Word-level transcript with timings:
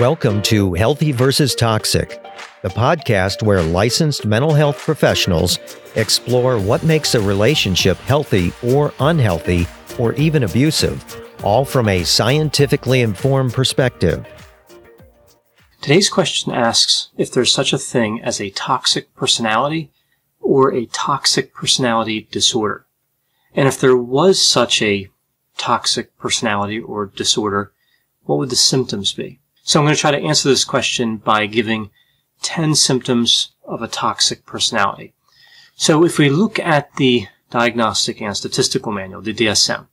Welcome 0.00 0.40
to 0.44 0.72
Healthy 0.72 1.12
versus 1.12 1.54
Toxic, 1.54 2.24
the 2.62 2.70
podcast 2.70 3.42
where 3.42 3.62
licensed 3.62 4.24
mental 4.24 4.54
health 4.54 4.78
professionals 4.78 5.58
explore 5.94 6.58
what 6.58 6.82
makes 6.82 7.14
a 7.14 7.20
relationship 7.20 7.98
healthy 7.98 8.50
or 8.62 8.94
unhealthy 8.98 9.66
or 9.98 10.14
even 10.14 10.44
abusive, 10.44 11.04
all 11.44 11.66
from 11.66 11.86
a 11.86 12.02
scientifically 12.02 13.02
informed 13.02 13.52
perspective. 13.52 14.26
Today's 15.82 16.08
question 16.08 16.50
asks 16.50 17.10
if 17.18 17.30
there's 17.30 17.52
such 17.52 17.74
a 17.74 17.78
thing 17.78 18.22
as 18.22 18.40
a 18.40 18.48
toxic 18.48 19.14
personality 19.14 19.90
or 20.40 20.72
a 20.72 20.86
toxic 20.86 21.52
personality 21.52 22.26
disorder. 22.32 22.86
And 23.54 23.68
if 23.68 23.78
there 23.78 23.98
was 23.98 24.40
such 24.40 24.80
a 24.80 25.10
toxic 25.58 26.16
personality 26.16 26.80
or 26.80 27.04
disorder, 27.04 27.74
what 28.22 28.38
would 28.38 28.48
the 28.48 28.56
symptoms 28.56 29.12
be? 29.12 29.40
So 29.70 29.78
I'm 29.78 29.86
going 29.86 29.94
to 29.94 30.00
try 30.00 30.10
to 30.10 30.26
answer 30.26 30.48
this 30.48 30.64
question 30.64 31.18
by 31.18 31.46
giving 31.46 31.90
10 32.42 32.74
symptoms 32.74 33.52
of 33.62 33.82
a 33.82 33.86
toxic 33.86 34.44
personality. 34.44 35.14
So 35.76 36.04
if 36.04 36.18
we 36.18 36.28
look 36.28 36.58
at 36.58 36.96
the 36.96 37.28
Diagnostic 37.50 38.20
and 38.20 38.36
Statistical 38.36 38.90
Manual, 38.90 39.22
the 39.22 39.32
DSM, 39.32 39.86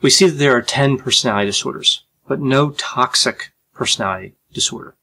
we 0.00 0.08
see 0.08 0.26
that 0.26 0.38
there 0.38 0.56
are 0.56 0.62
10 0.62 0.96
personality 0.96 1.48
disorders, 1.48 2.02
but 2.26 2.40
no 2.40 2.70
toxic 2.70 3.52
personality 3.74 4.36
disorder. 4.54 4.96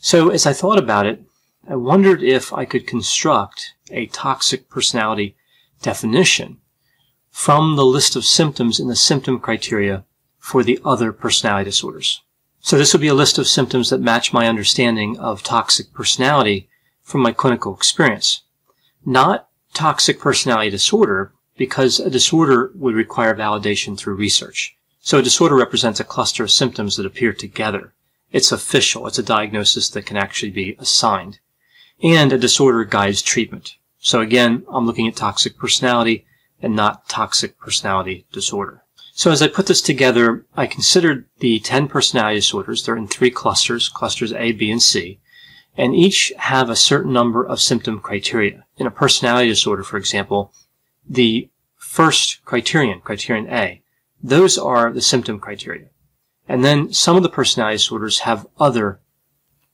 So 0.00 0.30
as 0.30 0.44
I 0.44 0.52
thought 0.52 0.78
about 0.80 1.06
it, 1.06 1.22
I 1.70 1.76
wondered 1.76 2.24
if 2.24 2.52
I 2.52 2.64
could 2.64 2.88
construct 2.88 3.74
a 3.92 4.06
toxic 4.06 4.68
personality 4.68 5.36
definition 5.80 6.56
from 7.30 7.76
the 7.76 7.86
list 7.86 8.16
of 8.16 8.24
symptoms 8.24 8.80
in 8.80 8.88
the 8.88 8.96
symptom 8.96 9.38
criteria 9.38 10.04
for 10.40 10.64
the 10.64 10.80
other 10.84 11.12
personality 11.12 11.70
disorders. 11.70 12.20
So 12.60 12.76
this 12.76 12.92
would 12.92 13.00
be 13.00 13.08
a 13.08 13.14
list 13.14 13.38
of 13.38 13.46
symptoms 13.46 13.90
that 13.90 14.00
match 14.00 14.32
my 14.32 14.46
understanding 14.46 15.18
of 15.18 15.42
toxic 15.42 15.92
personality 15.92 16.68
from 17.02 17.22
my 17.22 17.32
clinical 17.32 17.74
experience. 17.74 18.42
Not 19.04 19.48
toxic 19.72 20.18
personality 20.20 20.70
disorder, 20.70 21.32
because 21.56 21.98
a 22.00 22.10
disorder 22.10 22.72
would 22.74 22.94
require 22.94 23.34
validation 23.34 23.98
through 23.98 24.14
research. 24.14 24.76
So 25.00 25.18
a 25.18 25.22
disorder 25.22 25.56
represents 25.56 26.00
a 26.00 26.04
cluster 26.04 26.44
of 26.44 26.50
symptoms 26.50 26.96
that 26.96 27.06
appear 27.06 27.32
together. 27.32 27.94
It's 28.30 28.52
official. 28.52 29.06
It's 29.06 29.18
a 29.18 29.22
diagnosis 29.22 29.88
that 29.90 30.06
can 30.06 30.16
actually 30.16 30.50
be 30.50 30.76
assigned. 30.78 31.38
And 32.02 32.32
a 32.32 32.38
disorder 32.38 32.84
guides 32.84 33.22
treatment. 33.22 33.76
So 33.98 34.20
again, 34.20 34.64
I'm 34.68 34.86
looking 34.86 35.08
at 35.08 35.16
toxic 35.16 35.56
personality 35.56 36.26
and 36.60 36.76
not 36.76 37.08
toxic 37.08 37.58
personality 37.58 38.26
disorder. 38.32 38.84
So 39.18 39.32
as 39.32 39.42
I 39.42 39.48
put 39.48 39.66
this 39.66 39.82
together, 39.82 40.46
I 40.56 40.68
considered 40.68 41.24
the 41.40 41.58
10 41.58 41.88
personality 41.88 42.36
disorders. 42.36 42.86
They're 42.86 42.96
in 42.96 43.08
three 43.08 43.32
clusters, 43.32 43.88
clusters 43.88 44.32
A, 44.32 44.52
B, 44.52 44.70
and 44.70 44.80
C, 44.80 45.18
and 45.76 45.92
each 45.92 46.32
have 46.38 46.70
a 46.70 46.76
certain 46.76 47.12
number 47.12 47.44
of 47.44 47.60
symptom 47.60 47.98
criteria. 47.98 48.64
In 48.76 48.86
a 48.86 48.92
personality 48.92 49.48
disorder, 49.48 49.82
for 49.82 49.96
example, 49.96 50.52
the 51.04 51.50
first 51.74 52.44
criterion, 52.44 53.00
criterion 53.00 53.48
A, 53.52 53.82
those 54.22 54.56
are 54.56 54.92
the 54.92 55.02
symptom 55.02 55.40
criteria. 55.40 55.88
And 56.46 56.62
then 56.62 56.92
some 56.92 57.16
of 57.16 57.24
the 57.24 57.28
personality 57.28 57.78
disorders 57.78 58.20
have 58.20 58.46
other 58.60 59.00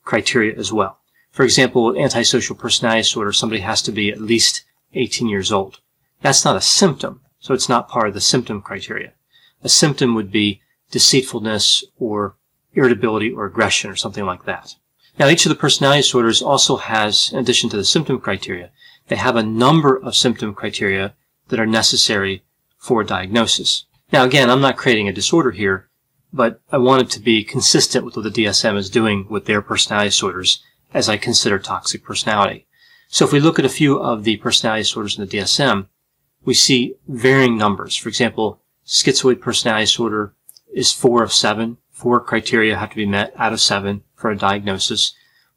criteria 0.04 0.56
as 0.56 0.72
well. 0.72 1.00
For 1.32 1.42
example, 1.42 1.84
with 1.84 1.98
antisocial 1.98 2.56
personality 2.56 3.02
disorder, 3.02 3.34
somebody 3.34 3.60
has 3.60 3.82
to 3.82 3.92
be 3.92 4.10
at 4.10 4.22
least 4.22 4.64
18 4.94 5.28
years 5.28 5.52
old. 5.52 5.80
That's 6.22 6.46
not 6.46 6.56
a 6.56 6.62
symptom, 6.62 7.20
so 7.40 7.52
it's 7.52 7.68
not 7.68 7.90
part 7.90 8.08
of 8.08 8.14
the 8.14 8.22
symptom 8.22 8.62
criteria. 8.62 9.12
A 9.64 9.68
symptom 9.68 10.14
would 10.14 10.30
be 10.30 10.60
deceitfulness 10.90 11.84
or 11.98 12.36
irritability 12.74 13.32
or 13.32 13.46
aggression 13.46 13.90
or 13.90 13.96
something 13.96 14.24
like 14.24 14.44
that. 14.44 14.76
Now, 15.18 15.28
each 15.28 15.46
of 15.46 15.50
the 15.50 15.56
personality 15.56 16.02
disorders 16.02 16.42
also 16.42 16.76
has, 16.76 17.32
in 17.32 17.38
addition 17.38 17.70
to 17.70 17.76
the 17.76 17.84
symptom 17.84 18.20
criteria, 18.20 18.70
they 19.08 19.16
have 19.16 19.36
a 19.36 19.42
number 19.42 19.96
of 19.96 20.14
symptom 20.14 20.54
criteria 20.54 21.14
that 21.48 21.60
are 21.60 21.66
necessary 21.66 22.44
for 22.76 23.04
diagnosis. 23.04 23.86
Now, 24.12 24.24
again, 24.24 24.50
I'm 24.50 24.60
not 24.60 24.76
creating 24.76 25.08
a 25.08 25.12
disorder 25.12 25.52
here, 25.52 25.88
but 26.32 26.60
I 26.70 26.78
wanted 26.78 27.10
to 27.10 27.20
be 27.20 27.44
consistent 27.44 28.04
with 28.04 28.16
what 28.16 28.22
the 28.22 28.44
DSM 28.44 28.76
is 28.76 28.90
doing 28.90 29.26
with 29.28 29.46
their 29.46 29.62
personality 29.62 30.08
disorders 30.08 30.62
as 30.92 31.08
I 31.08 31.16
consider 31.16 31.58
toxic 31.58 32.04
personality. 32.04 32.66
So 33.08 33.24
if 33.24 33.32
we 33.32 33.40
look 33.40 33.58
at 33.58 33.64
a 33.64 33.70
few 33.70 33.98
of 33.98 34.24
the 34.24 34.36
personality 34.38 34.82
disorders 34.82 35.18
in 35.18 35.24
the 35.24 35.38
DSM, 35.38 35.86
we 36.44 36.54
see 36.54 36.96
varying 37.06 37.56
numbers. 37.56 37.96
For 37.96 38.08
example, 38.08 38.60
schizoid 38.86 39.40
personality 39.40 39.84
disorder 39.84 40.34
is 40.72 40.92
four 40.92 41.22
of 41.22 41.32
seven. 41.32 41.78
Four 41.90 42.20
criteria 42.20 42.76
have 42.76 42.90
to 42.90 42.96
be 42.96 43.06
met 43.06 43.32
out 43.36 43.52
of 43.52 43.60
seven 43.60 44.02
for 44.14 44.30
a 44.30 44.36
diagnosis. 44.36 45.14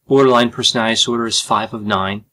Borderline 0.07 0.49
personality 0.49 0.93
disorder 0.93 1.27
is 1.27 1.41
five 1.41 1.73
of 1.73 1.83
nine. 1.83 2.25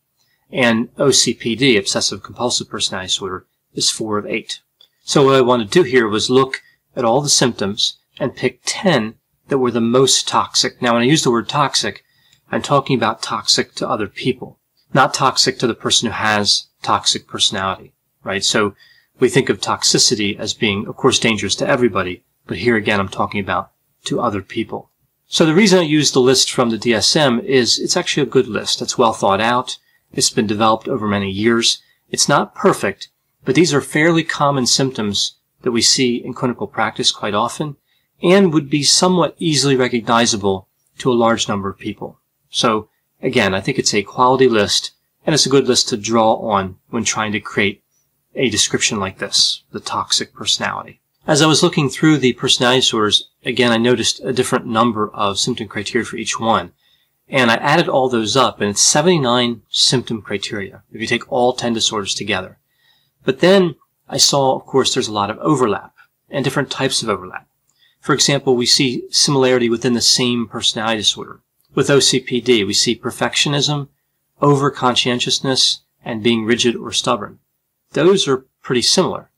And 0.51 0.95
OCPD, 0.97 1.79
obsessive 1.79 2.23
compulsive 2.23 2.69
personality 2.69 3.09
disorder, 3.09 3.47
is 3.73 3.91
four 3.91 4.19
of 4.19 4.27
eight. 4.27 4.61
So 5.03 5.25
what 5.25 5.35
I 5.35 5.41
want 5.41 5.63
to 5.63 5.69
do 5.69 5.83
here 5.83 6.07
was 6.07 6.31
look 6.31 6.63
at 6.95 7.05
all 7.05 7.21
the 7.21 7.29
symptoms 7.29 7.99
and 8.19 8.37
pick 8.37 8.61
10 8.65 9.17
that 9.49 9.59
were 9.59 9.71
the 9.71 9.81
most 9.81 10.29
toxic. 10.29 10.81
Now, 10.81 10.95
when 10.95 11.03
I 11.03 11.07
use 11.07 11.25
the 11.25 11.31
word 11.31 11.49
toxic, 11.49 12.05
I'm 12.51 12.63
talking 12.63 12.97
about 12.97 13.23
toxic 13.23 13.75
to 13.77 13.89
other 13.89 14.07
people, 14.07 14.61
not 14.93 15.13
toxic 15.13 15.59
to 15.59 15.67
the 15.67 15.75
person 15.75 16.07
who 16.07 16.13
has 16.13 16.69
toxic 16.83 17.27
personality, 17.27 17.93
right? 18.23 18.45
So 18.45 18.75
we 19.25 19.31
think 19.31 19.49
of 19.49 19.59
toxicity 19.59 20.39
as 20.39 20.53
being, 20.53 20.87
of 20.87 20.99
course, 20.99 21.19
dangerous 21.19 21.55
to 21.55 21.67
everybody, 21.67 22.23
but 22.47 22.59
here 22.59 22.77
again, 22.77 23.01
I'm 23.01 23.09
talking 23.09 23.41
about 23.41 23.71
to 24.05 24.21
other 24.21 24.43
people. 24.43 24.91
So 25.27 25.47
the 25.47 25.55
reason 25.55 25.79
I 25.79 25.85
use 25.85 26.13
the 26.13 26.21
list 26.21 26.53
from 26.53 26.69
the 26.69 26.77
DSM 26.77 27.43
is 27.43 27.79
it's 27.79 27.97
actually 27.97 28.25
a 28.25 28.27
good 28.27 28.49
list. 28.49 28.83
It's 28.83 28.99
well 28.99 29.15
thought 29.15 29.41
out. 29.41 29.79
It's 30.13 30.29
been 30.29 30.47
developed 30.47 30.89
over 30.89 31.09
many 31.09 31.31
years. 31.31 31.81
It's 32.11 32.29
not 32.29 32.55
perfect, 32.55 33.09
but 33.47 33.55
these 33.55 33.73
are 33.73 33.81
fairly 33.81 34.25
common 34.25 34.67
symptoms 34.67 35.37
that 35.63 35.73
we 35.73 35.81
see 35.81 36.17
in 36.17 36.35
clinical 36.35 36.67
practice 36.67 37.11
quite 37.11 37.33
often 37.33 37.77
and 38.23 38.53
would 38.53 38.69
be 38.69 38.83
somewhat 38.83 39.37
easily 39.39 39.75
recognizable 39.75 40.69
to 40.99 41.11
a 41.11 41.15
large 41.15 41.49
number 41.49 41.71
of 41.71 41.79
people. 41.79 42.21
So 42.51 42.91
again, 43.23 43.55
I 43.55 43.63
think 43.63 43.79
it's 43.79 43.95
a 43.95 44.03
quality 44.03 44.51
list 44.51 44.93
and 45.25 45.33
it's 45.33 45.47
a 45.47 45.49
good 45.57 45.67
list 45.67 45.89
to 45.89 45.97
draw 45.97 46.35
on 46.35 46.77
when 46.91 47.05
trying 47.05 47.33
to 47.33 47.41
create 47.41 47.81
a 48.35 48.51
description 48.51 48.99
like 48.99 49.19
this, 49.19 49.63
the 49.73 49.81
toxic 49.81 50.35
personality. 50.35 51.01
As 51.27 51.41
I 51.41 51.47
was 51.47 51.63
looking 51.63 51.89
through 51.89 52.19
the 52.19 52.35
personality 52.35 52.81
disorders, 52.81 53.29
again, 53.45 53.73
I 53.73 53.79
noticed 53.79 54.21
a 54.21 54.33
different 54.33 54.67
number 54.67 55.09
of 55.15 55.39
symptom 55.39 55.69
criteria 55.69 56.05
for 56.05 56.17
each 56.17 56.39
one. 56.39 56.73
And 57.29 57.51
I 57.51 57.55
added 57.55 57.89
all 57.89 58.11
those 58.11 58.37
up, 58.37 58.61
and 58.61 58.71
it's 58.71 58.83
79 58.83 59.63
symptom 59.71 60.21
criteria 60.21 60.83
if 60.93 61.01
you 61.01 61.07
take 61.07 61.31
all 61.33 61.55
10 61.55 61.73
disorders 61.73 62.15
together. 62.15 62.59
But 63.25 63.41
then 63.41 63.77
I 64.07 64.19
saw, 64.19 64.55
of 64.55 64.67
course, 64.67 64.93
there's 64.93 65.09
a 65.09 65.13
lot 65.13 65.31
of 65.31 65.39
overlap 65.39 65.95
and 66.29 66.45
different 66.45 66.71
types 66.71 67.03
of 67.03 67.09
overlap. 67.09 67.49
For 68.01 68.15
example, 68.15 68.55
we 68.55 68.67
see 68.67 69.05
similarity 69.11 69.71
within 69.71 69.95
the 69.95 70.03
same 70.03 70.47
personality 70.47 70.99
disorder. 70.99 71.41
With 71.75 71.89
OCPD, 71.89 72.67
we 72.67 72.75
see 72.75 72.95
perfectionism, 72.95 73.89
over 74.43 74.71
conscientiousness, 74.71 75.81
and 76.05 76.23
being 76.23 76.45
rigid 76.45 76.77
or 76.77 76.93
stubborn 76.93 77.39
those 77.95 78.29
are 78.29 78.47
pretty 78.63 78.83
similar. 78.83 79.31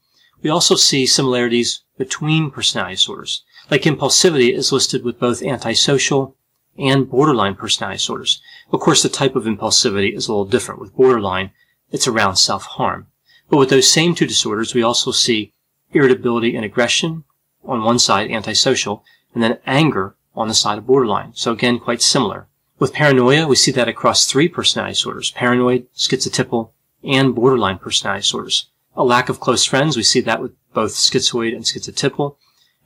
We 0.43 0.50
also 0.50 0.75
see 0.75 1.06
similarities 1.06 1.83
between 1.97 2.50
personality 2.50 2.94
disorders. 2.94 3.44
Like 3.71 3.83
impulsivity 3.83 4.53
is 4.53 4.72
listed 4.72 5.05
with 5.05 5.19
both 5.19 5.43
antisocial 5.43 6.37
and 6.78 7.09
borderline 7.09 7.55
personality 7.55 7.97
disorders. 7.99 8.41
Of 8.71 8.81
course, 8.81 9.03
the 9.03 9.09
type 9.09 9.34
of 9.34 9.44
impulsivity 9.44 10.15
is 10.15 10.28
a 10.28 10.33
little 10.33 10.44
different. 10.44 10.81
With 10.81 10.94
borderline, 10.94 11.50
it's 11.91 12.06
around 12.06 12.37
self-harm. 12.37 13.06
But 13.49 13.59
with 13.59 13.71
those 13.71 13.91
same 13.91 14.15
two 14.15 14.27
disorders, 14.27 14.75
we 14.75 14.83
also 14.83 15.11
see 15.11 15.53
irritability 15.93 16.56
and 16.56 16.65
aggression 16.65 17.25
on 17.65 17.82
one 17.82 17.99
side, 17.99 18.31
antisocial, 18.31 19.05
and 19.35 19.43
then 19.43 19.59
anger 19.67 20.17
on 20.35 20.49
the 20.49 20.55
side 20.55 20.79
of 20.79 20.87
borderline. 20.87 21.32
So 21.35 21.52
again, 21.52 21.79
quite 21.79 22.02
similar. 22.02 22.49
With 22.79 22.93
paranoia, 22.93 23.47
we 23.47 23.56
see 23.56 23.70
that 23.73 23.88
across 23.88 24.26
three 24.26 24.49
personality 24.49 24.93
disorders, 24.93 25.31
paranoid, 25.31 25.87
schizotypal, 25.94 26.70
and 27.04 27.34
borderline 27.34 27.78
personality 27.78 28.22
disorders. 28.22 28.70
A 28.94 29.04
lack 29.04 29.28
of 29.28 29.40
close 29.40 29.64
friends, 29.64 29.96
we 29.96 30.02
see 30.02 30.20
that 30.20 30.40
with 30.40 30.52
both 30.72 30.93
schizoid 30.93 31.54
and 31.54 31.64
schizotypal. 31.64 32.37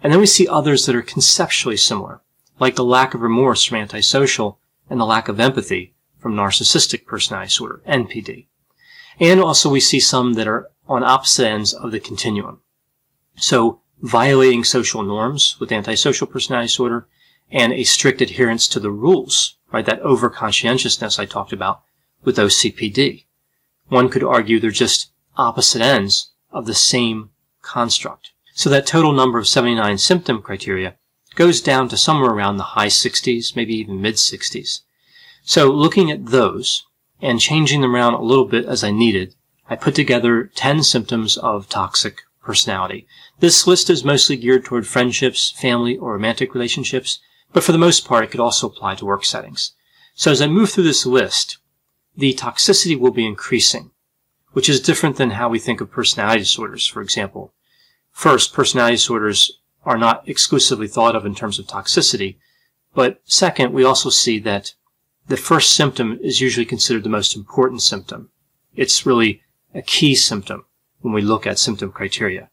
And 0.02 0.12
then 0.12 0.20
we 0.20 0.26
see 0.26 0.48
others 0.48 0.86
that 0.86 0.96
are 0.96 1.02
conceptually 1.02 1.76
similar, 1.76 2.20
like 2.58 2.76
the 2.76 2.84
lack 2.84 3.14
of 3.14 3.20
remorse 3.20 3.64
from 3.64 3.78
antisocial 3.78 4.58
and 4.88 5.00
the 5.00 5.04
lack 5.04 5.28
of 5.28 5.38
empathy 5.38 5.94
from 6.18 6.34
narcissistic 6.34 7.06
personality 7.06 7.48
disorder, 7.48 7.82
NPD. 7.88 8.46
And 9.18 9.40
also 9.40 9.68
we 9.68 9.80
see 9.80 10.00
some 10.00 10.34
that 10.34 10.48
are 10.48 10.70
on 10.88 11.04
opposite 11.04 11.46
ends 11.46 11.72
of 11.72 11.92
the 11.92 12.00
continuum. 12.00 12.60
So 13.36 13.80
violating 14.00 14.64
social 14.64 15.02
norms 15.02 15.56
with 15.60 15.72
antisocial 15.72 16.26
personality 16.26 16.68
disorder 16.68 17.06
and 17.50 17.72
a 17.72 17.84
strict 17.84 18.20
adherence 18.20 18.66
to 18.68 18.80
the 18.80 18.90
rules, 18.90 19.58
right? 19.72 19.84
That 19.84 20.00
over 20.00 20.30
conscientiousness 20.30 21.18
I 21.18 21.26
talked 21.26 21.52
about 21.52 21.82
with 22.24 22.36
OCPD. 22.36 23.26
One 23.90 24.08
could 24.08 24.22
argue 24.22 24.60
they're 24.60 24.70
just 24.70 25.10
opposite 25.36 25.82
ends 25.82 26.30
of 26.52 26.66
the 26.66 26.74
same 26.74 27.30
construct. 27.60 28.30
So 28.54 28.70
that 28.70 28.86
total 28.86 29.12
number 29.12 29.38
of 29.38 29.48
79 29.48 29.98
symptom 29.98 30.42
criteria 30.42 30.96
goes 31.34 31.60
down 31.60 31.88
to 31.88 31.96
somewhere 31.96 32.30
around 32.30 32.56
the 32.56 32.74
high 32.78 32.86
60s, 32.86 33.56
maybe 33.56 33.74
even 33.74 34.00
mid 34.00 34.14
60s. 34.14 34.82
So 35.42 35.72
looking 35.72 36.08
at 36.10 36.26
those 36.26 36.86
and 37.20 37.40
changing 37.40 37.80
them 37.80 37.94
around 37.94 38.14
a 38.14 38.22
little 38.22 38.44
bit 38.44 38.64
as 38.64 38.84
I 38.84 38.92
needed, 38.92 39.34
I 39.68 39.74
put 39.74 39.96
together 39.96 40.50
10 40.54 40.84
symptoms 40.84 41.36
of 41.36 41.68
toxic 41.68 42.22
personality. 42.42 43.08
This 43.40 43.66
list 43.66 43.90
is 43.90 44.04
mostly 44.04 44.36
geared 44.36 44.64
toward 44.64 44.86
friendships, 44.86 45.50
family, 45.50 45.96
or 45.96 46.12
romantic 46.12 46.54
relationships, 46.54 47.18
but 47.52 47.64
for 47.64 47.72
the 47.72 47.78
most 47.78 48.06
part, 48.06 48.22
it 48.22 48.30
could 48.30 48.40
also 48.40 48.68
apply 48.68 48.94
to 48.96 49.04
work 49.04 49.24
settings. 49.24 49.72
So 50.14 50.30
as 50.30 50.40
I 50.40 50.46
move 50.46 50.70
through 50.70 50.84
this 50.84 51.06
list, 51.06 51.58
the 52.16 52.34
toxicity 52.34 52.98
will 52.98 53.12
be 53.12 53.26
increasing, 53.26 53.90
which 54.52 54.68
is 54.68 54.80
different 54.80 55.16
than 55.16 55.30
how 55.30 55.48
we 55.48 55.58
think 55.58 55.80
of 55.80 55.90
personality 55.90 56.40
disorders, 56.40 56.86
for 56.86 57.02
example. 57.02 57.52
First, 58.12 58.52
personality 58.52 58.96
disorders 58.96 59.60
are 59.84 59.98
not 59.98 60.28
exclusively 60.28 60.88
thought 60.88 61.16
of 61.16 61.24
in 61.24 61.34
terms 61.34 61.58
of 61.58 61.66
toxicity, 61.66 62.36
but 62.94 63.20
second, 63.24 63.72
we 63.72 63.84
also 63.84 64.10
see 64.10 64.38
that 64.40 64.74
the 65.28 65.36
first 65.36 65.72
symptom 65.72 66.18
is 66.22 66.40
usually 66.40 66.66
considered 66.66 67.04
the 67.04 67.08
most 67.08 67.36
important 67.36 67.82
symptom. 67.82 68.30
It's 68.74 69.06
really 69.06 69.42
a 69.74 69.82
key 69.82 70.14
symptom 70.14 70.66
when 71.00 71.14
we 71.14 71.22
look 71.22 71.46
at 71.46 71.58
symptom 71.58 71.92
criteria. 71.92 72.50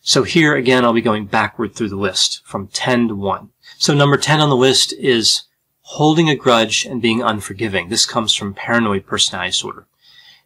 So 0.00 0.22
here 0.22 0.54
again, 0.54 0.84
I'll 0.84 0.92
be 0.92 1.02
going 1.02 1.26
backward 1.26 1.74
through 1.74 1.90
the 1.90 1.96
list 1.96 2.40
from 2.44 2.68
10 2.68 3.08
to 3.08 3.14
1. 3.14 3.50
So 3.76 3.94
number 3.94 4.16
10 4.16 4.40
on 4.40 4.48
the 4.48 4.56
list 4.56 4.94
is 4.94 5.42
holding 5.94 6.28
a 6.28 6.36
grudge 6.36 6.86
and 6.86 7.02
being 7.02 7.20
unforgiving. 7.20 7.88
This 7.88 8.06
comes 8.06 8.32
from 8.32 8.54
paranoid 8.54 9.04
personality 9.06 9.50
disorder. 9.50 9.88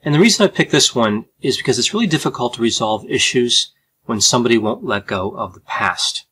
And 0.02 0.14
the 0.14 0.18
reason 0.18 0.42
I 0.42 0.48
picked 0.48 0.72
this 0.72 0.94
one 0.94 1.26
is 1.42 1.58
because 1.58 1.78
it's 1.78 1.92
really 1.92 2.06
difficult 2.06 2.54
to 2.54 2.62
resolve 2.62 3.04
issues 3.10 3.70
when 4.06 4.22
somebody 4.22 4.56
won't 4.56 4.84
let 4.84 5.06
go 5.06 5.36
of 5.36 5.52
the 5.52 5.60
past. 5.60 6.24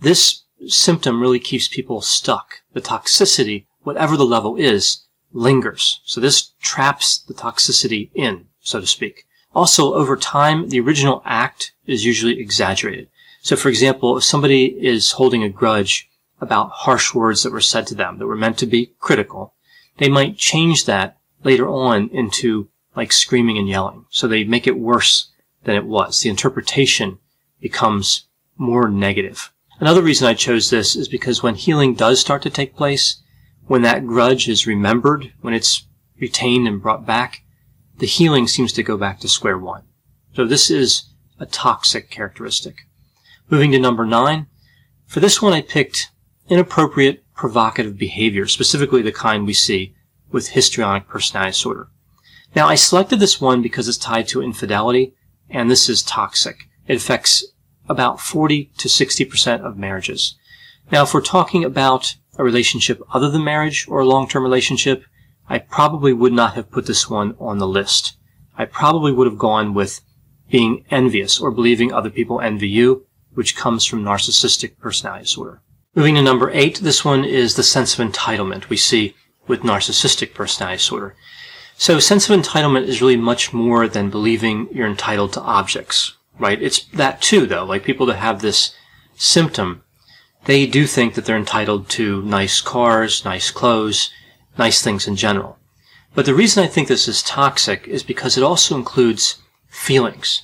This 0.00 0.42
symptom 0.66 1.20
really 1.20 1.38
keeps 1.38 1.68
people 1.68 2.00
stuck. 2.00 2.62
The 2.72 2.80
toxicity, 2.80 3.66
whatever 3.84 4.16
the 4.16 4.26
level 4.26 4.56
is, 4.56 5.04
lingers. 5.32 6.00
So 6.04 6.20
this 6.20 6.54
traps 6.60 7.18
the 7.18 7.34
toxicity 7.34 8.10
in, 8.14 8.46
so 8.60 8.80
to 8.80 8.86
speak. 8.86 9.26
Also, 9.54 9.94
over 9.94 10.16
time, 10.16 10.70
the 10.70 10.80
original 10.80 11.22
act 11.24 11.72
is 11.86 12.04
usually 12.04 12.40
exaggerated. 12.40 13.08
So 13.42 13.54
for 13.54 13.68
example, 13.68 14.16
if 14.16 14.24
somebody 14.24 14.66
is 14.84 15.12
holding 15.12 15.44
a 15.44 15.48
grudge 15.48 16.08
about 16.44 16.70
harsh 16.70 17.14
words 17.14 17.42
that 17.42 17.52
were 17.52 17.60
said 17.60 17.86
to 17.88 17.94
them 17.94 18.18
that 18.18 18.26
were 18.26 18.36
meant 18.36 18.58
to 18.58 18.66
be 18.66 18.92
critical, 19.00 19.54
they 19.96 20.08
might 20.08 20.36
change 20.36 20.84
that 20.84 21.16
later 21.42 21.68
on 21.68 22.08
into 22.10 22.68
like 22.94 23.10
screaming 23.10 23.58
and 23.58 23.68
yelling. 23.68 24.04
So 24.10 24.28
they 24.28 24.44
make 24.44 24.66
it 24.66 24.78
worse 24.78 25.32
than 25.64 25.74
it 25.74 25.86
was. 25.86 26.20
The 26.20 26.30
interpretation 26.30 27.18
becomes 27.60 28.26
more 28.56 28.88
negative. 28.88 29.52
Another 29.80 30.02
reason 30.02 30.28
I 30.28 30.34
chose 30.34 30.70
this 30.70 30.94
is 30.94 31.08
because 31.08 31.42
when 31.42 31.56
healing 31.56 31.94
does 31.94 32.20
start 32.20 32.42
to 32.42 32.50
take 32.50 32.76
place, 32.76 33.22
when 33.66 33.82
that 33.82 34.06
grudge 34.06 34.48
is 34.48 34.66
remembered, 34.66 35.32
when 35.40 35.54
it's 35.54 35.86
retained 36.20 36.68
and 36.68 36.80
brought 36.80 37.06
back, 37.06 37.42
the 37.98 38.06
healing 38.06 38.46
seems 38.46 38.72
to 38.74 38.82
go 38.82 38.96
back 38.96 39.18
to 39.20 39.28
square 39.28 39.58
one. 39.58 39.82
So 40.34 40.44
this 40.44 40.70
is 40.70 41.10
a 41.40 41.46
toxic 41.46 42.10
characteristic. 42.10 42.86
Moving 43.50 43.72
to 43.72 43.78
number 43.78 44.04
nine. 44.04 44.46
For 45.06 45.20
this 45.20 45.42
one, 45.42 45.52
I 45.52 45.60
picked 45.60 46.10
inappropriate, 46.48 47.24
provocative 47.34 47.98
behavior, 47.98 48.46
specifically 48.46 49.02
the 49.02 49.12
kind 49.12 49.46
we 49.46 49.54
see 49.54 49.94
with 50.30 50.48
histrionic 50.48 51.08
personality 51.08 51.52
disorder. 51.52 51.88
Now, 52.54 52.68
I 52.68 52.76
selected 52.76 53.18
this 53.18 53.40
one 53.40 53.62
because 53.62 53.88
it's 53.88 53.98
tied 53.98 54.28
to 54.28 54.42
infidelity, 54.42 55.14
and 55.50 55.70
this 55.70 55.88
is 55.88 56.02
toxic. 56.02 56.68
It 56.86 56.96
affects 56.96 57.44
about 57.88 58.20
40 58.20 58.70
to 58.78 58.88
60% 58.88 59.60
of 59.60 59.76
marriages. 59.76 60.36
Now, 60.92 61.02
if 61.02 61.14
we're 61.14 61.20
talking 61.20 61.64
about 61.64 62.16
a 62.36 62.44
relationship 62.44 63.02
other 63.12 63.30
than 63.30 63.44
marriage 63.44 63.86
or 63.88 64.00
a 64.00 64.06
long-term 64.06 64.42
relationship, 64.42 65.04
I 65.48 65.58
probably 65.58 66.12
would 66.12 66.32
not 66.32 66.54
have 66.54 66.70
put 66.70 66.86
this 66.86 67.10
one 67.10 67.36
on 67.38 67.58
the 67.58 67.66
list. 67.66 68.16
I 68.56 68.64
probably 68.64 69.12
would 69.12 69.26
have 69.26 69.38
gone 69.38 69.74
with 69.74 70.00
being 70.50 70.84
envious 70.90 71.40
or 71.40 71.50
believing 71.50 71.92
other 71.92 72.10
people 72.10 72.40
envy 72.40 72.68
you, 72.68 73.06
which 73.34 73.56
comes 73.56 73.84
from 73.84 74.04
narcissistic 74.04 74.78
personality 74.78 75.24
disorder. 75.24 75.60
Moving 75.96 76.16
to 76.16 76.22
number 76.22 76.50
eight, 76.50 76.80
this 76.80 77.04
one 77.04 77.24
is 77.24 77.54
the 77.54 77.62
sense 77.62 77.96
of 77.96 78.04
entitlement 78.04 78.68
we 78.68 78.76
see 78.76 79.14
with 79.46 79.60
narcissistic 79.62 80.34
personality 80.34 80.78
disorder. 80.78 81.14
So 81.76 82.00
sense 82.00 82.28
of 82.28 82.38
entitlement 82.38 82.88
is 82.88 83.00
really 83.00 83.16
much 83.16 83.52
more 83.52 83.86
than 83.86 84.10
believing 84.10 84.68
you're 84.72 84.88
entitled 84.88 85.32
to 85.34 85.40
objects, 85.40 86.14
right? 86.38 86.60
It's 86.60 86.84
that 86.86 87.22
too, 87.22 87.46
though. 87.46 87.64
Like 87.64 87.84
people 87.84 88.06
that 88.06 88.16
have 88.16 88.40
this 88.40 88.74
symptom, 89.14 89.84
they 90.46 90.66
do 90.66 90.86
think 90.86 91.14
that 91.14 91.26
they're 91.26 91.36
entitled 91.36 91.88
to 91.90 92.22
nice 92.22 92.60
cars, 92.60 93.24
nice 93.24 93.52
clothes, 93.52 94.10
nice 94.58 94.82
things 94.82 95.06
in 95.06 95.14
general. 95.14 95.58
But 96.14 96.26
the 96.26 96.34
reason 96.34 96.64
I 96.64 96.68
think 96.68 96.88
this 96.88 97.06
is 97.06 97.22
toxic 97.22 97.86
is 97.86 98.02
because 98.02 98.36
it 98.36 98.44
also 98.44 98.74
includes 98.76 99.42
feelings. 99.68 100.42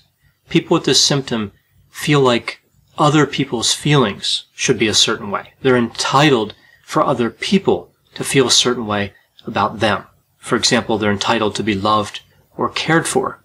People 0.49 0.77
with 0.77 0.85
this 0.85 1.03
symptom 1.03 1.53
feel 1.89 2.21
like 2.21 2.60
other 3.01 3.27
people's 3.27 3.73
feelings 3.73 4.45
should 4.55 4.79
be 4.79 4.87
a 4.87 4.95
certain 4.95 5.31
way. 5.31 5.55
They're 5.63 5.77
entitled 5.77 6.55
for 6.85 7.03
other 7.03 7.31
people 7.31 7.93
to 8.15 8.23
feel 8.23 8.47
a 8.47 8.53
certain 8.53 8.87
way 8.87 9.15
about 9.47 9.81
them. 9.81 10.05
For 10.37 10.55
example, 10.55 10.99
they're 10.99 11.11
entitled 11.11 11.55
to 11.55 11.63
be 11.63 11.75
loved 11.75 12.21
or 12.57 12.69
cared 12.69 13.09
for. 13.09 13.43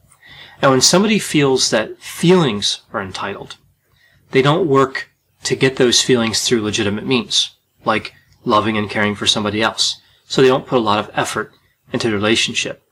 And 0.61 0.71
when 0.71 0.81
somebody 0.81 1.19
feels 1.19 1.69
that 1.69 1.99
feelings 1.99 2.81
are 2.91 3.01
entitled, 3.01 3.55
they 4.31 4.41
don't 4.41 4.67
work 4.67 5.09
to 5.43 5.55
get 5.55 5.77
those 5.77 6.01
feelings 6.01 6.41
through 6.41 6.61
legitimate 6.61 7.05
means, 7.05 7.55
like 7.85 8.13
loving 8.43 8.77
and 8.77 8.89
caring 8.89 9.15
for 9.15 9.25
somebody 9.25 9.61
else. 9.61 10.01
So 10.25 10.41
they 10.41 10.47
don't 10.49 10.67
put 10.67 10.79
a 10.79 10.81
lot 10.81 10.99
of 10.99 11.11
effort 11.13 11.51
into 11.93 12.09
the 12.09 12.15
relationship. 12.15 12.83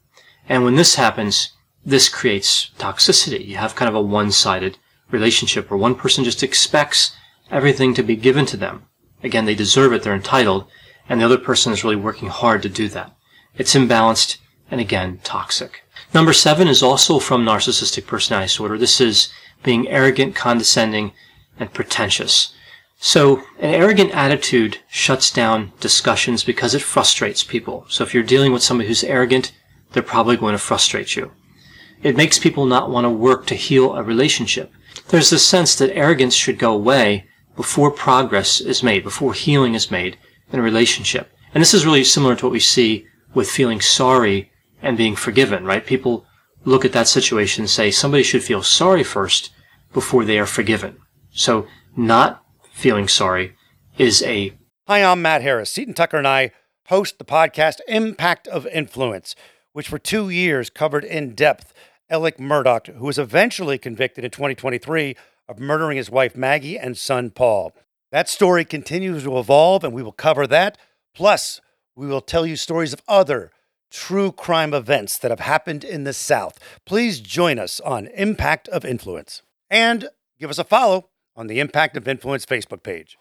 And 0.47 0.63
when 0.63 0.75
this 0.75 0.95
happens, 0.95 1.51
this 1.85 2.07
creates 2.07 2.71
toxicity. 2.77 3.45
You 3.45 3.57
have 3.57 3.75
kind 3.75 3.89
of 3.89 3.95
a 3.95 4.01
one-sided 4.01 4.77
relationship 5.11 5.69
where 5.69 5.77
one 5.77 5.95
person 5.95 6.23
just 6.23 6.43
expects 6.43 7.15
everything 7.51 7.93
to 7.93 8.03
be 8.03 8.15
given 8.15 8.45
to 8.47 8.57
them. 8.57 8.87
Again, 9.23 9.45
they 9.45 9.55
deserve 9.55 9.93
it, 9.93 10.03
they're 10.03 10.15
entitled, 10.15 10.67
and 11.07 11.19
the 11.19 11.25
other 11.25 11.37
person 11.37 11.71
is 11.71 11.83
really 11.83 11.95
working 11.95 12.29
hard 12.29 12.61
to 12.63 12.69
do 12.69 12.89
that. 12.89 13.15
It's 13.55 13.75
imbalanced 13.75 14.37
and 14.71 14.81
again, 14.81 15.19
toxic. 15.23 15.83
Number 16.13 16.33
seven 16.33 16.67
is 16.67 16.81
also 16.81 17.19
from 17.19 17.45
narcissistic 17.45 18.07
personality 18.07 18.47
disorder. 18.47 18.77
This 18.77 18.99
is 18.99 19.31
being 19.61 19.87
arrogant, 19.87 20.35
condescending, 20.35 21.11
and 21.59 21.71
pretentious. 21.73 22.53
So 22.97 23.43
an 23.59 23.73
arrogant 23.73 24.11
attitude 24.11 24.79
shuts 24.89 25.29
down 25.29 25.73
discussions 25.79 26.43
because 26.43 26.73
it 26.73 26.81
frustrates 26.81 27.43
people. 27.43 27.85
So 27.87 28.03
if 28.03 28.13
you're 28.13 28.23
dealing 28.23 28.51
with 28.51 28.63
somebody 28.63 28.87
who's 28.87 29.03
arrogant, 29.03 29.51
they're 29.91 30.01
probably 30.01 30.37
going 30.37 30.53
to 30.53 30.57
frustrate 30.57 31.15
you. 31.15 31.31
It 32.01 32.17
makes 32.17 32.39
people 32.39 32.65
not 32.65 32.89
want 32.89 33.05
to 33.05 33.09
work 33.09 33.45
to 33.47 33.55
heal 33.55 33.93
a 33.93 34.01
relationship. 34.01 34.71
There's 35.09 35.29
this 35.29 35.45
sense 35.45 35.75
that 35.75 35.95
arrogance 35.95 36.33
should 36.33 36.59
go 36.59 36.73
away 36.73 37.27
before 37.55 37.91
progress 37.91 38.61
is 38.61 38.83
made, 38.83 39.03
before 39.03 39.33
healing 39.33 39.75
is 39.75 39.91
made 39.91 40.17
in 40.51 40.59
a 40.59 40.63
relationship. 40.63 41.31
And 41.53 41.61
this 41.61 41.73
is 41.73 41.85
really 41.85 42.03
similar 42.03 42.35
to 42.35 42.45
what 42.45 42.51
we 42.51 42.59
see 42.59 43.05
with 43.33 43.49
feeling 43.49 43.81
sorry 43.81 44.51
and 44.81 44.97
being 44.97 45.15
forgiven, 45.15 45.65
right? 45.65 45.85
People 45.85 46.25
look 46.65 46.85
at 46.85 46.93
that 46.93 47.07
situation 47.07 47.63
and 47.63 47.69
say 47.69 47.91
somebody 47.91 48.23
should 48.23 48.43
feel 48.43 48.63
sorry 48.63 49.03
first 49.03 49.51
before 49.93 50.25
they 50.25 50.39
are 50.39 50.45
forgiven. 50.45 50.97
So 51.31 51.67
not 51.95 52.43
feeling 52.71 53.07
sorry 53.07 53.55
is 53.97 54.21
a. 54.23 54.53
Hi, 54.87 55.03
I'm 55.03 55.21
Matt 55.21 55.41
Harris. 55.41 55.71
Seton 55.71 55.93
Tucker 55.93 56.17
and 56.17 56.27
I 56.27 56.51
host 56.87 57.17
the 57.17 57.25
podcast 57.25 57.77
Impact 57.87 58.47
of 58.47 58.67
Influence, 58.67 59.35
which 59.71 59.87
for 59.87 59.99
two 59.99 60.29
years 60.29 60.69
covered 60.69 61.03
in 61.03 61.35
depth 61.35 61.73
Alex 62.13 62.39
Murdaugh, 62.39 62.95
who 62.95 63.05
was 63.05 63.17
eventually 63.17 63.79
convicted 63.79 64.23
in 64.23 64.29
2023 64.29 65.15
of 65.49 65.59
murdering 65.59 65.97
his 65.97 66.11
wife 66.11 66.35
Maggie 66.35 66.77
and 66.77 66.95
son 66.95 67.31
Paul. 67.31 67.73
That 68.11 68.29
story 68.29 68.63
continues 68.65 69.23
to 69.23 69.39
evolve, 69.39 69.83
and 69.83 69.91
we 69.91 70.03
will 70.03 70.11
cover 70.11 70.45
that. 70.45 70.77
Plus, 71.15 71.59
we 71.95 72.05
will 72.05 72.21
tell 72.21 72.45
you 72.45 72.55
stories 72.55 72.93
of 72.93 73.01
other 73.07 73.51
true 73.89 74.31
crime 74.31 74.75
events 74.75 75.17
that 75.17 75.31
have 75.31 75.39
happened 75.39 75.83
in 75.83 76.03
the 76.03 76.13
South. 76.13 76.59
Please 76.85 77.19
join 77.19 77.57
us 77.57 77.79
on 77.79 78.05
Impact 78.07 78.67
of 78.69 78.85
Influence 78.85 79.41
and 79.71 80.09
give 80.39 80.51
us 80.51 80.59
a 80.59 80.63
follow 80.63 81.09
on 81.35 81.47
the 81.47 81.59
Impact 81.59 81.97
of 81.97 82.07
Influence 82.07 82.45
Facebook 82.45 82.83
page. 82.83 83.17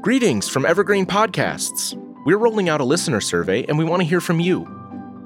Greetings 0.00 0.48
from 0.48 0.66
Evergreen 0.66 1.06
Podcasts. 1.06 1.94
We're 2.26 2.38
rolling 2.38 2.68
out 2.68 2.80
a 2.80 2.84
listener 2.84 3.20
survey 3.20 3.64
and 3.66 3.78
we 3.78 3.84
want 3.84 4.02
to 4.02 4.08
hear 4.08 4.20
from 4.20 4.40
you. 4.40 4.79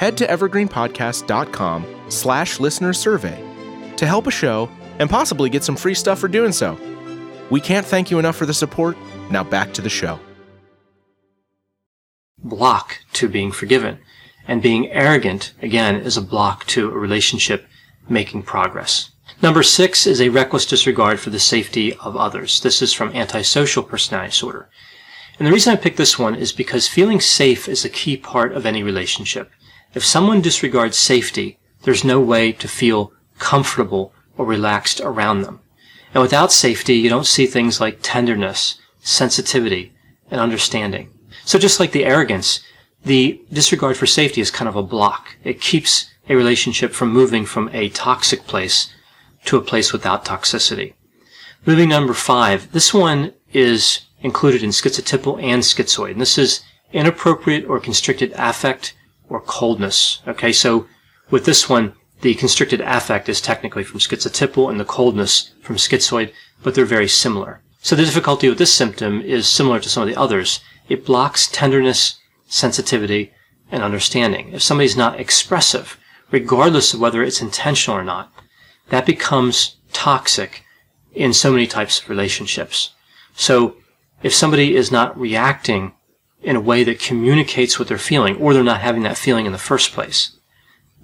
Head 0.00 0.16
to 0.16 0.26
evergreenpodcast.com 0.26 2.04
slash 2.08 2.58
listener 2.58 2.94
survey 2.94 3.38
to 3.98 4.06
help 4.06 4.26
a 4.26 4.30
show 4.30 4.70
and 4.98 5.10
possibly 5.10 5.50
get 5.50 5.62
some 5.62 5.76
free 5.76 5.92
stuff 5.92 6.18
for 6.18 6.26
doing 6.26 6.52
so. 6.52 6.78
We 7.50 7.60
can't 7.60 7.84
thank 7.84 8.10
you 8.10 8.18
enough 8.18 8.34
for 8.34 8.46
the 8.46 8.54
support. 8.54 8.96
Now 9.30 9.44
back 9.44 9.74
to 9.74 9.82
the 9.82 9.90
show. 9.90 10.18
Block 12.38 12.96
to 13.12 13.28
being 13.28 13.52
forgiven. 13.52 13.98
And 14.48 14.62
being 14.62 14.90
arrogant, 14.90 15.52
again, 15.60 15.96
is 15.96 16.16
a 16.16 16.22
block 16.22 16.64
to 16.68 16.90
a 16.90 16.98
relationship 16.98 17.66
making 18.08 18.44
progress. 18.44 19.10
Number 19.42 19.62
six 19.62 20.06
is 20.06 20.22
a 20.22 20.30
reckless 20.30 20.64
disregard 20.64 21.20
for 21.20 21.28
the 21.28 21.38
safety 21.38 21.92
of 21.96 22.16
others. 22.16 22.62
This 22.62 22.80
is 22.80 22.94
from 22.94 23.14
antisocial 23.14 23.82
personality 23.82 24.30
disorder. 24.30 24.70
And 25.38 25.46
the 25.46 25.52
reason 25.52 25.74
I 25.74 25.76
picked 25.76 25.98
this 25.98 26.18
one 26.18 26.36
is 26.36 26.52
because 26.52 26.88
feeling 26.88 27.20
safe 27.20 27.68
is 27.68 27.84
a 27.84 27.90
key 27.90 28.16
part 28.16 28.52
of 28.52 28.64
any 28.64 28.82
relationship. 28.82 29.50
If 29.94 30.04
someone 30.04 30.40
disregards 30.40 30.96
safety, 30.96 31.58
there's 31.82 32.04
no 32.04 32.20
way 32.20 32.52
to 32.52 32.68
feel 32.68 33.12
comfortable 33.38 34.12
or 34.36 34.46
relaxed 34.46 35.00
around 35.00 35.42
them. 35.42 35.60
And 36.14 36.22
without 36.22 36.52
safety, 36.52 36.94
you 36.94 37.08
don't 37.08 37.26
see 37.26 37.46
things 37.46 37.80
like 37.80 37.98
tenderness, 38.02 38.80
sensitivity, 39.00 39.92
and 40.30 40.40
understanding. 40.40 41.10
So 41.44 41.58
just 41.58 41.80
like 41.80 41.92
the 41.92 42.04
arrogance, 42.04 42.60
the 43.04 43.40
disregard 43.52 43.96
for 43.96 44.06
safety 44.06 44.40
is 44.40 44.50
kind 44.50 44.68
of 44.68 44.76
a 44.76 44.82
block. 44.82 45.36
It 45.42 45.60
keeps 45.60 46.10
a 46.28 46.36
relationship 46.36 46.92
from 46.92 47.12
moving 47.12 47.44
from 47.44 47.70
a 47.72 47.88
toxic 47.88 48.46
place 48.46 48.92
to 49.46 49.56
a 49.56 49.62
place 49.62 49.92
without 49.92 50.24
toxicity. 50.24 50.94
Moving 51.66 51.88
number 51.88 52.14
five. 52.14 52.72
This 52.72 52.94
one 52.94 53.32
is 53.52 54.02
included 54.20 54.62
in 54.62 54.70
schizotypal 54.70 55.42
and 55.42 55.62
schizoid. 55.62 56.12
And 56.12 56.20
this 56.20 56.38
is 56.38 56.60
inappropriate 56.92 57.64
or 57.66 57.80
constricted 57.80 58.32
affect 58.36 58.94
or 59.30 59.40
coldness. 59.40 60.20
Okay, 60.28 60.52
so 60.52 60.86
with 61.30 61.46
this 61.46 61.68
one, 61.68 61.94
the 62.20 62.34
constricted 62.34 62.82
affect 62.82 63.28
is 63.30 63.40
technically 63.40 63.84
from 63.84 64.00
schizotypal 64.00 64.68
and 64.68 64.78
the 64.78 64.84
coldness 64.84 65.54
from 65.62 65.76
schizoid, 65.76 66.32
but 66.62 66.74
they're 66.74 66.84
very 66.84 67.08
similar. 67.08 67.62
So 67.80 67.96
the 67.96 68.04
difficulty 68.04 68.48
with 68.48 68.58
this 68.58 68.74
symptom 68.74 69.22
is 69.22 69.48
similar 69.48 69.80
to 69.80 69.88
some 69.88 70.02
of 70.02 70.08
the 70.08 70.20
others. 70.20 70.60
It 70.90 71.06
blocks 71.06 71.46
tenderness, 71.46 72.18
sensitivity, 72.46 73.32
and 73.72 73.82
understanding. 73.82 74.52
If 74.52 74.62
somebody's 74.62 74.96
not 74.96 75.18
expressive, 75.18 75.98
regardless 76.30 76.92
of 76.92 77.00
whether 77.00 77.22
it's 77.22 77.40
intentional 77.40 77.96
or 77.96 78.04
not, 78.04 78.30
that 78.90 79.06
becomes 79.06 79.76
toxic 79.92 80.64
in 81.14 81.32
so 81.32 81.52
many 81.52 81.66
types 81.66 82.00
of 82.00 82.10
relationships. 82.10 82.90
So 83.34 83.76
if 84.22 84.34
somebody 84.34 84.76
is 84.76 84.90
not 84.90 85.18
reacting 85.18 85.92
in 86.42 86.56
a 86.56 86.60
way 86.60 86.84
that 86.84 86.98
communicates 87.00 87.78
what 87.78 87.88
they're 87.88 87.98
feeling, 87.98 88.36
or 88.36 88.54
they're 88.54 88.62
not 88.62 88.80
having 88.80 89.02
that 89.02 89.18
feeling 89.18 89.46
in 89.46 89.52
the 89.52 89.58
first 89.58 89.92
place, 89.92 90.36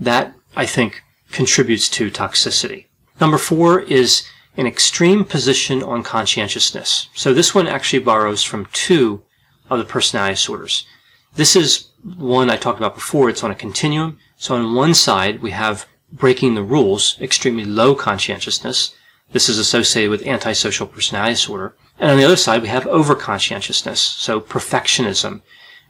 that, 0.00 0.34
I 0.56 0.66
think, 0.66 1.02
contributes 1.30 1.88
to 1.90 2.10
toxicity. 2.10 2.86
Number 3.20 3.38
four 3.38 3.80
is 3.80 4.26
an 4.56 4.66
extreme 4.66 5.24
position 5.24 5.82
on 5.82 6.02
conscientiousness. 6.02 7.08
So 7.14 7.34
this 7.34 7.54
one 7.54 7.66
actually 7.66 7.98
borrows 7.98 8.42
from 8.42 8.68
two 8.72 9.22
of 9.68 9.78
the 9.78 9.84
personality 9.84 10.34
disorders. 10.34 10.86
This 11.34 11.54
is 11.56 11.88
one 12.16 12.50
I 12.50 12.56
talked 12.56 12.78
about 12.78 12.94
before. 12.94 13.28
It's 13.28 13.44
on 13.44 13.50
a 13.50 13.54
continuum. 13.54 14.18
So 14.36 14.54
on 14.54 14.74
one 14.74 14.94
side, 14.94 15.42
we 15.42 15.50
have 15.50 15.86
breaking 16.12 16.54
the 16.54 16.62
rules, 16.62 17.18
extremely 17.20 17.64
low 17.64 17.94
conscientiousness. 17.94 18.94
This 19.32 19.48
is 19.48 19.58
associated 19.58 20.10
with 20.10 20.26
antisocial 20.26 20.86
personality 20.86 21.34
disorder. 21.34 21.74
And 21.98 22.10
on 22.10 22.18
the 22.18 22.24
other 22.24 22.36
side, 22.36 22.62
we 22.62 22.68
have 22.68 22.86
over-conscientiousness, 22.86 24.00
so 24.00 24.40
perfectionism 24.40 25.42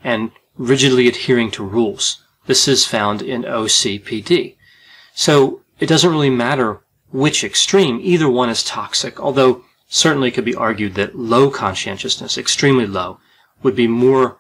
and 0.05 0.31
rigidly 0.57 1.09
adhering 1.09 1.51
to 1.53 1.65
rules. 1.65 2.23
This 2.47 2.69
is 2.69 2.87
found 2.87 3.23
in 3.23 3.43
OCPD. 3.43 4.57
So 5.15 5.63
it 5.81 5.87
doesn't 5.87 6.11
really 6.11 6.31
matter 6.31 6.81
which 7.11 7.43
extreme, 7.43 7.99
either 8.03 8.29
one 8.29 8.49
is 8.49 8.63
toxic, 8.63 9.19
although 9.19 9.65
certainly 9.89 10.29
it 10.29 10.35
could 10.35 10.45
be 10.45 10.55
argued 10.55 10.95
that 10.95 11.17
low 11.17 11.51
conscientiousness, 11.51 12.39
extremely 12.39 12.87
low, 12.87 13.19
would 13.63 13.75
be 13.75 13.89
more 13.89 14.39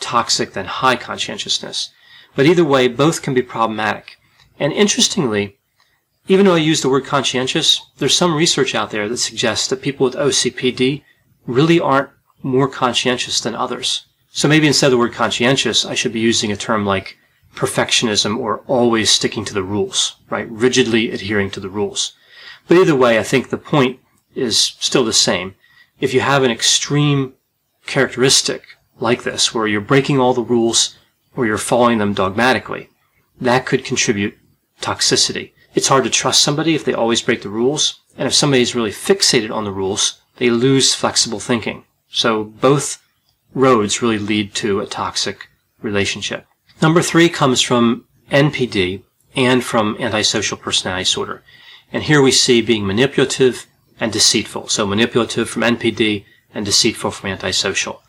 toxic 0.00 0.52
than 0.52 0.66
high 0.66 0.96
conscientiousness. 0.96 1.90
But 2.36 2.46
either 2.46 2.64
way, 2.64 2.88
both 2.88 3.22
can 3.22 3.34
be 3.34 3.42
problematic. 3.42 4.16
And 4.58 4.72
interestingly, 4.72 5.58
even 6.26 6.46
though 6.46 6.54
I 6.54 6.58
use 6.58 6.80
the 6.80 6.88
word 6.88 7.04
conscientious, 7.04 7.82
there's 7.98 8.16
some 8.16 8.34
research 8.34 8.74
out 8.74 8.90
there 8.90 9.08
that 9.08 9.18
suggests 9.18 9.68
that 9.68 9.82
people 9.82 10.04
with 10.04 10.14
OCPD 10.14 11.02
really 11.46 11.78
aren't 11.78 12.10
more 12.42 12.68
conscientious 12.68 13.40
than 13.40 13.54
others. 13.54 14.06
So 14.30 14.48
maybe 14.48 14.66
instead 14.66 14.86
of 14.86 14.92
the 14.92 14.98
word 14.98 15.12
conscientious, 15.12 15.84
I 15.84 15.94
should 15.94 16.12
be 16.12 16.20
using 16.20 16.50
a 16.50 16.56
term 16.56 16.86
like 16.86 17.18
perfectionism 17.54 18.38
or 18.38 18.60
always 18.66 19.10
sticking 19.10 19.44
to 19.44 19.54
the 19.54 19.62
rules, 19.62 20.16
right? 20.30 20.50
Rigidly 20.50 21.10
adhering 21.10 21.50
to 21.52 21.60
the 21.60 21.68
rules. 21.68 22.14
But 22.66 22.78
either 22.78 22.96
way, 22.96 23.18
I 23.18 23.22
think 23.22 23.50
the 23.50 23.58
point 23.58 24.00
is 24.34 24.58
still 24.58 25.04
the 25.04 25.12
same. 25.12 25.54
If 26.00 26.12
you 26.12 26.20
have 26.20 26.42
an 26.42 26.50
extreme 26.50 27.34
characteristic 27.86 28.64
like 28.98 29.22
this, 29.22 29.54
where 29.54 29.66
you're 29.66 29.80
breaking 29.80 30.18
all 30.18 30.34
the 30.34 30.42
rules 30.42 30.96
or 31.36 31.46
you're 31.46 31.58
following 31.58 31.98
them 31.98 32.14
dogmatically, 32.14 32.88
that 33.40 33.66
could 33.66 33.84
contribute 33.84 34.36
toxicity. 34.80 35.52
It's 35.74 35.88
hard 35.88 36.04
to 36.04 36.10
trust 36.10 36.42
somebody 36.42 36.74
if 36.74 36.84
they 36.84 36.94
always 36.94 37.22
break 37.22 37.42
the 37.42 37.48
rules. 37.48 38.00
And 38.16 38.26
if 38.26 38.34
somebody 38.34 38.62
is 38.62 38.74
really 38.74 38.90
fixated 38.90 39.50
on 39.50 39.64
the 39.64 39.72
rules, 39.72 40.20
they 40.36 40.50
lose 40.50 40.94
flexible 40.94 41.40
thinking. 41.40 41.84
So 42.08 42.44
both 42.44 43.02
roads 43.54 44.02
really 44.02 44.18
lead 44.18 44.54
to 44.56 44.80
a 44.80 44.86
toxic 44.86 45.48
relationship. 45.82 46.46
Number 46.80 47.02
three 47.02 47.28
comes 47.28 47.60
from 47.60 48.06
NPD 48.30 49.02
and 49.34 49.64
from 49.64 49.96
antisocial 49.98 50.56
personality 50.56 51.04
disorder. 51.04 51.42
And 51.92 52.04
here 52.04 52.22
we 52.22 52.30
see 52.30 52.60
being 52.60 52.86
manipulative 52.86 53.66
and 54.00 54.12
deceitful. 54.12 54.68
So 54.68 54.86
manipulative 54.86 55.48
from 55.48 55.62
NPD 55.62 56.24
and 56.54 56.64
deceitful 56.64 57.10
from 57.10 57.30
antisocial. 57.30 58.02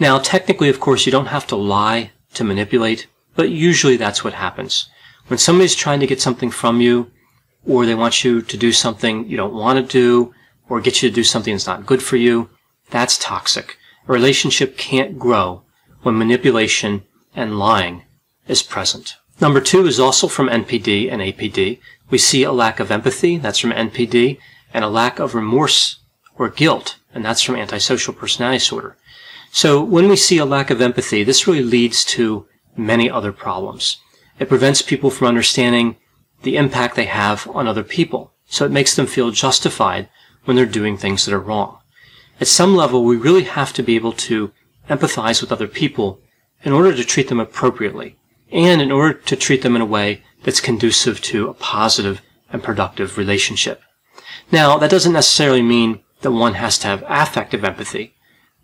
Now, 0.00 0.18
technically, 0.18 0.68
of 0.68 0.80
course, 0.80 1.06
you 1.06 1.12
don't 1.12 1.26
have 1.26 1.46
to 1.48 1.56
lie 1.56 2.12
to 2.34 2.44
manipulate, 2.44 3.06
but 3.36 3.50
usually 3.50 3.96
that's 3.96 4.24
what 4.24 4.34
happens. 4.34 4.88
When 5.28 5.38
somebody's 5.38 5.74
trying 5.74 6.00
to 6.00 6.06
get 6.06 6.20
something 6.20 6.50
from 6.50 6.80
you, 6.80 7.10
or 7.66 7.86
they 7.86 7.94
want 7.94 8.24
you 8.24 8.42
to 8.42 8.56
do 8.56 8.72
something 8.72 9.26
you 9.26 9.36
don't 9.36 9.54
want 9.54 9.78
to 9.78 9.92
do, 9.92 10.34
or 10.68 10.80
get 10.80 11.02
you 11.02 11.08
to 11.08 11.14
do 11.14 11.24
something 11.24 11.54
that's 11.54 11.66
not 11.66 11.86
good 11.86 12.02
for 12.02 12.16
you, 12.16 12.50
that's 12.90 13.18
toxic. 13.18 13.78
A 14.06 14.12
relationship 14.12 14.76
can't 14.76 15.18
grow 15.18 15.62
when 16.02 16.18
manipulation 16.18 17.04
and 17.34 17.58
lying 17.58 18.02
is 18.46 18.62
present. 18.62 19.16
Number 19.40 19.60
two 19.60 19.86
is 19.86 19.98
also 19.98 20.28
from 20.28 20.48
NPD 20.48 21.10
and 21.10 21.22
APD. 21.22 21.80
We 22.10 22.18
see 22.18 22.42
a 22.42 22.52
lack 22.52 22.78
of 22.78 22.90
empathy, 22.90 23.38
that's 23.38 23.58
from 23.58 23.72
NPD, 23.72 24.38
and 24.72 24.84
a 24.84 24.88
lack 24.88 25.18
of 25.18 25.34
remorse 25.34 26.00
or 26.36 26.50
guilt, 26.50 26.98
and 27.14 27.24
that's 27.24 27.42
from 27.42 27.56
antisocial 27.56 28.12
personality 28.12 28.58
disorder. 28.58 28.96
So 29.52 29.82
when 29.82 30.08
we 30.08 30.16
see 30.16 30.38
a 30.38 30.44
lack 30.44 30.70
of 30.70 30.82
empathy, 30.82 31.24
this 31.24 31.46
really 31.46 31.62
leads 31.62 32.04
to 32.06 32.46
many 32.76 33.08
other 33.08 33.32
problems. 33.32 33.98
It 34.38 34.48
prevents 34.48 34.82
people 34.82 35.10
from 35.10 35.28
understanding 35.28 35.96
the 36.42 36.56
impact 36.56 36.96
they 36.96 37.06
have 37.06 37.48
on 37.48 37.66
other 37.66 37.82
people. 37.82 38.32
So 38.46 38.64
it 38.64 38.72
makes 38.72 38.94
them 38.94 39.06
feel 39.06 39.30
justified 39.30 40.08
when 40.44 40.56
they're 40.56 40.66
doing 40.66 40.96
things 40.96 41.24
that 41.24 41.34
are 41.34 41.40
wrong. 41.40 41.78
At 42.40 42.48
some 42.48 42.74
level, 42.74 43.04
we 43.04 43.16
really 43.16 43.44
have 43.44 43.72
to 43.74 43.82
be 43.82 43.96
able 43.96 44.12
to 44.12 44.52
empathize 44.90 45.40
with 45.40 45.52
other 45.52 45.68
people 45.68 46.20
in 46.62 46.72
order 46.72 46.94
to 46.94 47.04
treat 47.04 47.28
them 47.28 47.40
appropriately 47.40 48.16
and 48.50 48.82
in 48.82 48.92
order 48.92 49.14
to 49.14 49.36
treat 49.36 49.62
them 49.62 49.76
in 49.76 49.82
a 49.82 49.86
way 49.86 50.22
that's 50.42 50.60
conducive 50.60 51.20
to 51.22 51.48
a 51.48 51.54
positive 51.54 52.20
and 52.52 52.62
productive 52.62 53.16
relationship. 53.16 53.82
Now, 54.52 54.76
that 54.78 54.90
doesn't 54.90 55.12
necessarily 55.12 55.62
mean 55.62 56.00
that 56.20 56.32
one 56.32 56.54
has 56.54 56.78
to 56.78 56.86
have 56.86 57.04
affective 57.06 57.64
empathy. 57.64 58.14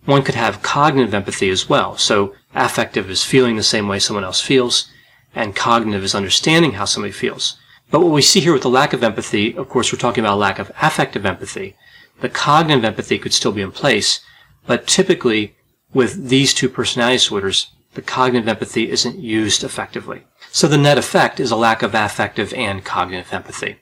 One 0.05 0.23
could 0.23 0.35
have 0.35 0.63
cognitive 0.63 1.15
empathy 1.15 1.49
as 1.51 1.69
well. 1.69 1.97
So 1.97 2.35
affective 2.55 3.11
is 3.11 3.25
feeling 3.25 3.57
the 3.57 3.63
same 3.63 3.89
way 3.89 3.99
someone 3.99 4.25
else 4.25 4.41
feels 4.41 4.91
and 5.35 5.55
cognitive 5.55 6.05
is 6.05 6.15
understanding 6.15 6.73
how 6.73 6.85
somebody 6.85 7.13
feels. 7.13 7.57
But 7.91 8.01
what 8.01 8.13
we 8.13 8.23
see 8.23 8.41
here 8.41 8.53
with 8.53 8.63
the 8.63 8.71
lack 8.71 8.93
of 8.93 9.03
empathy, 9.03 9.57
of 9.57 9.69
course, 9.69 9.93
we're 9.93 9.99
talking 9.99 10.25
about 10.25 10.39
lack 10.39 10.59
of 10.59 10.71
affective 10.81 11.27
empathy. 11.27 11.77
The 12.21 12.29
cognitive 12.29 12.85
empathy 12.85 13.19
could 13.19 13.33
still 13.33 13.53
be 13.53 13.63
in 13.63 13.73
place, 13.73 14.21
but 14.67 14.87
typically 14.87 15.57
with 15.93 16.29
these 16.29 16.55
two 16.55 16.69
personality 16.69 17.17
disorders, 17.17 17.73
the 17.95 18.03
cognitive 18.03 18.49
empathy 18.49 18.91
isn't 18.91 19.19
used 19.19 19.65
effectively. 19.65 20.23
So 20.53 20.69
the 20.69 20.79
net 20.79 20.99
effect 20.99 21.41
is 21.41 21.51
a 21.51 21.57
lack 21.57 21.83
of 21.83 21.95
affective 21.95 22.53
and 22.55 22.85
cognitive 22.85 23.33
empathy. 23.33 23.77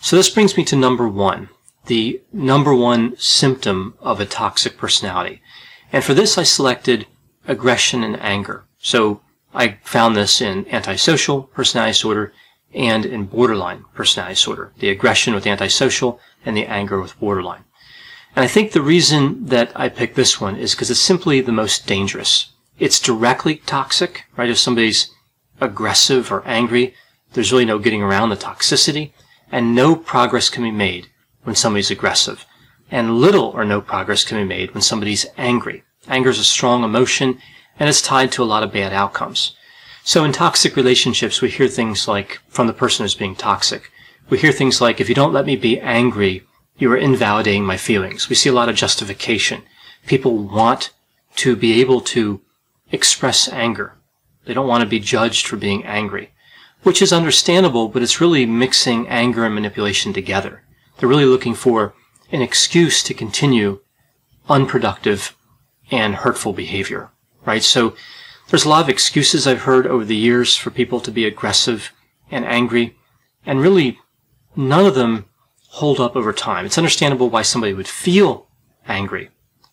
So 0.00 0.16
this 0.16 0.30
brings 0.30 0.56
me 0.56 0.64
to 0.66 0.76
number 0.76 1.08
one, 1.08 1.48
the 1.86 2.20
number 2.32 2.74
one 2.74 3.16
symptom 3.16 3.94
of 4.00 4.20
a 4.20 4.26
toxic 4.26 4.76
personality. 4.76 5.40
And 5.92 6.04
for 6.04 6.12
this, 6.12 6.36
I 6.36 6.42
selected 6.42 7.06
aggression 7.46 8.04
and 8.04 8.20
anger. 8.20 8.64
So 8.78 9.22
I 9.54 9.78
found 9.82 10.16
this 10.16 10.40
in 10.40 10.66
antisocial 10.68 11.44
personality 11.44 11.92
disorder 11.92 12.32
and 12.74 13.06
in 13.06 13.24
borderline 13.24 13.84
personality 13.94 14.34
disorder, 14.34 14.72
the 14.78 14.90
aggression 14.90 15.34
with 15.34 15.46
antisocial 15.46 16.20
and 16.44 16.56
the 16.56 16.66
anger 16.66 17.00
with 17.00 17.18
borderline. 17.18 17.64
And 18.36 18.44
I 18.44 18.48
think 18.48 18.72
the 18.72 18.82
reason 18.82 19.46
that 19.46 19.72
I 19.74 19.88
picked 19.88 20.16
this 20.16 20.40
one 20.40 20.56
is 20.56 20.74
because 20.74 20.90
it's 20.90 21.00
simply 21.00 21.40
the 21.40 21.52
most 21.52 21.86
dangerous. 21.86 22.52
It's 22.78 23.00
directly 23.00 23.56
toxic, 23.66 24.24
right? 24.36 24.50
If 24.50 24.58
somebody's 24.58 25.10
aggressive 25.60 26.30
or 26.30 26.46
angry, 26.46 26.94
there's 27.32 27.50
really 27.50 27.64
no 27.64 27.78
getting 27.78 28.02
around 28.02 28.28
the 28.28 28.36
toxicity, 28.36 29.12
and 29.50 29.74
no 29.74 29.96
progress 29.96 30.50
can 30.50 30.62
be 30.62 30.70
made 30.70 31.08
when 31.42 31.56
somebody's 31.56 31.90
aggressive. 31.90 32.46
And 32.90 33.18
little 33.18 33.46
or 33.46 33.64
no 33.64 33.80
progress 33.80 34.24
can 34.24 34.38
be 34.38 34.44
made 34.44 34.72
when 34.72 34.82
somebody's 34.82 35.26
angry. 35.36 35.82
Anger 36.06 36.30
is 36.30 36.38
a 36.38 36.44
strong 36.44 36.84
emotion, 36.84 37.38
and 37.78 37.88
it's 37.88 38.02
tied 38.02 38.32
to 38.32 38.42
a 38.42 38.44
lot 38.44 38.62
of 38.62 38.72
bad 38.72 38.92
outcomes. 38.92 39.54
So 40.04 40.24
in 40.24 40.32
toxic 40.32 40.74
relationships, 40.74 41.42
we 41.42 41.50
hear 41.50 41.68
things 41.68 42.08
like, 42.08 42.40
from 42.48 42.66
the 42.66 42.72
person 42.72 43.04
who's 43.04 43.14
being 43.14 43.36
toxic, 43.36 43.90
we 44.30 44.38
hear 44.38 44.52
things 44.52 44.80
like, 44.80 45.00
if 45.00 45.08
you 45.08 45.14
don't 45.14 45.32
let 45.32 45.46
me 45.46 45.56
be 45.56 45.80
angry, 45.80 46.42
you 46.78 46.90
are 46.92 46.96
invalidating 46.96 47.64
my 47.64 47.76
feelings. 47.76 48.28
We 48.28 48.34
see 48.34 48.48
a 48.48 48.54
lot 48.54 48.68
of 48.68 48.76
justification. 48.76 49.62
People 50.06 50.38
want 50.38 50.92
to 51.36 51.56
be 51.56 51.80
able 51.80 52.00
to 52.00 52.40
express 52.90 53.48
anger. 53.48 53.94
They 54.44 54.54
don't 54.54 54.68
want 54.68 54.82
to 54.82 54.88
be 54.88 55.00
judged 55.00 55.46
for 55.46 55.56
being 55.56 55.84
angry, 55.84 56.32
which 56.82 57.02
is 57.02 57.12
understandable, 57.12 57.88
but 57.88 58.02
it's 58.02 58.20
really 58.20 58.46
mixing 58.46 59.06
anger 59.08 59.44
and 59.44 59.54
manipulation 59.54 60.12
together. 60.12 60.62
They're 60.96 61.08
really 61.08 61.26
looking 61.26 61.54
for 61.54 61.94
an 62.32 62.42
excuse 62.42 63.02
to 63.02 63.14
continue 63.14 63.80
unproductive 64.48 65.36
and 65.90 66.14
hurtful 66.14 66.52
behavior, 66.52 67.10
right? 67.48 67.62
So 67.62 67.96
there's 68.48 68.66
a 68.66 68.68
lot 68.68 68.82
of 68.82 68.90
excuses 68.90 69.46
I've 69.46 69.62
heard 69.62 69.86
over 69.86 70.04
the 70.04 70.14
years 70.14 70.54
for 70.54 70.70
people 70.70 71.00
to 71.00 71.10
be 71.10 71.24
aggressive 71.24 71.92
and 72.30 72.44
angry, 72.44 72.96
and 73.46 73.60
really 73.60 73.98
none 74.54 74.84
of 74.84 74.94
them 74.94 75.24
hold 75.70 75.98
up 75.98 76.14
over 76.14 76.32
time. 76.32 76.66
It's 76.66 76.78
understandable 76.78 77.30
why 77.30 77.42
somebody 77.42 77.72
would 77.72 77.88
feel 77.88 78.46
angry, 78.86 79.30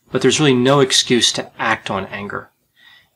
but 0.10 0.22
there's 0.22 0.40
really 0.40 0.56
no 0.56 0.80
excuse 0.80 1.34
to 1.34 1.52
act 1.60 1.92
on 1.92 2.06
anger. 2.06 2.50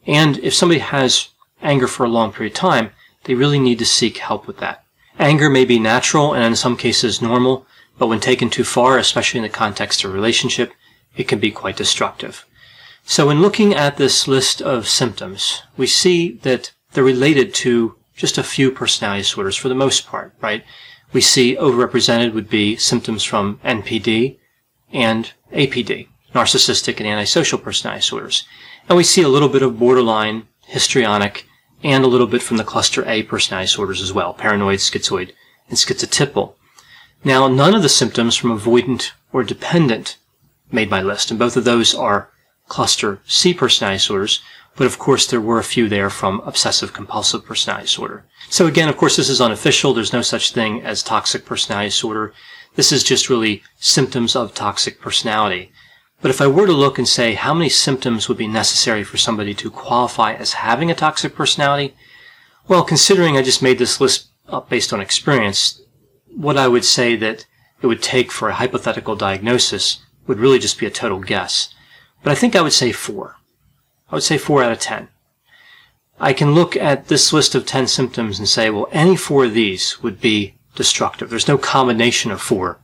And 0.05 0.37
if 0.39 0.53
somebody 0.53 0.81
has 0.81 1.29
anger 1.61 1.87
for 1.87 2.05
a 2.05 2.09
long 2.09 2.33
period 2.33 2.53
of 2.53 2.59
time, 2.59 2.91
they 3.23 3.35
really 3.35 3.59
need 3.59 3.79
to 3.79 3.85
seek 3.85 4.17
help 4.17 4.45
with 4.45 4.57
that. 4.57 4.83
Anger 5.17 5.49
may 5.49 5.63
be 5.63 5.79
natural 5.79 6.33
and 6.33 6.43
in 6.43 6.55
some 6.55 6.75
cases 6.75 7.21
normal, 7.21 7.65
but 7.97 8.07
when 8.07 8.19
taken 8.19 8.49
too 8.49 8.65
far, 8.65 8.97
especially 8.97 9.37
in 9.37 9.43
the 9.43 9.49
context 9.63 10.03
of 10.03 10.11
a 10.11 10.13
relationship, 10.13 10.73
it 11.15 11.29
can 11.29 11.39
be 11.39 11.51
quite 11.51 11.77
destructive. 11.77 12.45
So 13.09 13.31
in 13.31 13.41
looking 13.41 13.73
at 13.73 13.97
this 13.97 14.27
list 14.27 14.61
of 14.61 14.87
symptoms, 14.87 15.63
we 15.75 15.87
see 15.87 16.33
that 16.43 16.73
they're 16.93 17.03
related 17.03 17.55
to 17.55 17.95
just 18.15 18.37
a 18.37 18.43
few 18.43 18.69
personality 18.69 19.21
disorders 19.21 19.55
for 19.55 19.67
the 19.67 19.73
most 19.73 20.05
part, 20.05 20.35
right? 20.41 20.63
We 21.11 21.19
see 21.19 21.55
overrepresented 21.55 22.35
would 22.35 22.51
be 22.51 22.75
symptoms 22.75 23.23
from 23.23 23.59
NPD 23.65 24.37
and 24.93 25.33
APD, 25.51 26.07
narcissistic 26.35 26.99
and 26.99 27.07
antisocial 27.07 27.57
personality 27.57 28.01
disorders. 28.01 28.43
And 28.87 28.95
we 28.95 29.03
see 29.03 29.23
a 29.23 29.27
little 29.27 29.49
bit 29.49 29.63
of 29.63 29.79
borderline, 29.79 30.47
histrionic, 30.67 31.47
and 31.83 32.03
a 32.03 32.07
little 32.07 32.27
bit 32.27 32.43
from 32.43 32.57
the 32.57 32.63
cluster 32.63 33.03
A 33.07 33.23
personality 33.23 33.69
disorders 33.69 34.03
as 34.03 34.13
well, 34.13 34.35
paranoid, 34.35 34.79
schizoid, 34.79 35.31
and 35.67 35.79
schizotypal. 35.79 36.53
Now, 37.23 37.47
none 37.47 37.73
of 37.73 37.81
the 37.81 37.89
symptoms 37.89 38.35
from 38.35 38.51
avoidant 38.51 39.13
or 39.33 39.43
dependent 39.43 40.17
made 40.71 40.91
my 40.91 41.01
list, 41.01 41.31
and 41.31 41.39
both 41.39 41.57
of 41.57 41.63
those 41.63 41.95
are 41.95 42.29
cluster 42.69 43.19
C 43.25 43.53
personality 43.53 43.97
disorders, 43.97 44.41
but 44.77 44.87
of 44.87 44.97
course 44.97 45.27
there 45.27 45.41
were 45.41 45.59
a 45.59 45.63
few 45.63 45.89
there 45.89 46.09
from 46.09 46.39
obsessive 46.45 46.93
compulsive 46.93 47.43
personality 47.43 47.85
disorder. 47.85 48.25
So 48.49 48.65
again, 48.65 48.87
of 48.87 48.95
course, 48.95 49.17
this 49.17 49.29
is 49.29 49.41
unofficial. 49.41 49.93
There's 49.93 50.13
no 50.13 50.21
such 50.21 50.53
thing 50.53 50.81
as 50.81 51.03
toxic 51.03 51.45
personality 51.45 51.89
disorder. 51.89 52.33
This 52.75 52.91
is 52.91 53.03
just 53.03 53.29
really 53.29 53.61
symptoms 53.77 54.35
of 54.35 54.53
toxic 54.53 55.01
personality. 55.01 55.71
But 56.21 56.31
if 56.31 56.41
I 56.41 56.47
were 56.47 56.65
to 56.65 56.73
look 56.73 56.97
and 56.97 57.07
say 57.07 57.33
how 57.33 57.53
many 57.53 57.69
symptoms 57.69 58.27
would 58.27 58.37
be 58.37 58.47
necessary 58.47 59.03
for 59.03 59.17
somebody 59.17 59.53
to 59.55 59.69
qualify 59.69 60.33
as 60.33 60.53
having 60.53 60.91
a 60.91 60.95
toxic 60.95 61.35
personality, 61.35 61.95
well, 62.67 62.83
considering 62.83 63.35
I 63.35 63.41
just 63.41 63.61
made 63.61 63.79
this 63.79 63.99
list 63.99 64.27
up 64.47 64.69
based 64.69 64.93
on 64.93 65.01
experience, 65.01 65.81
what 66.35 66.57
I 66.57 66.67
would 66.67 66.85
say 66.85 67.15
that 67.15 67.45
it 67.81 67.87
would 67.87 68.01
take 68.01 68.31
for 68.31 68.49
a 68.49 68.55
hypothetical 68.55 69.15
diagnosis 69.15 69.99
would 70.27 70.39
really 70.39 70.59
just 70.59 70.79
be 70.79 70.85
a 70.85 70.91
total 70.91 71.19
guess. 71.19 71.73
But 72.23 72.31
I 72.31 72.35
think 72.35 72.55
I 72.55 72.61
would 72.61 72.73
say 72.73 72.91
four. 72.91 73.37
I 74.11 74.15
would 74.15 74.23
say 74.23 74.37
four 74.37 74.63
out 74.63 74.71
of 74.71 74.79
ten. 74.79 75.09
I 76.19 76.33
can 76.33 76.53
look 76.53 76.75
at 76.75 77.07
this 77.07 77.31
list 77.31 77.55
of 77.55 77.65
10 77.65 77.87
symptoms 77.87 78.39
and 78.39 78.47
say, 78.47 78.69
well, 78.69 78.89
any 78.91 79.15
four 79.15 79.45
of 79.45 79.53
these 79.53 80.03
would 80.03 80.19
be 80.19 80.55
destructive. 80.75 81.29
There's 81.29 81.47
no 81.47 81.57
combination 81.57 82.29
of 82.29 82.41
four 82.41 82.79